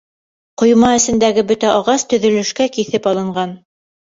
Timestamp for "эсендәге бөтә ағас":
0.99-2.07